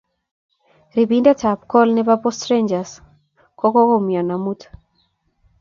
ripIndet 0.95 1.41
ab 1.49 1.59
gol 1.71 1.89
nepo 1.93 2.13
post 2.23 2.41
rangers 2.51 2.91
kokoumian 3.59 4.29
amut 4.35 4.61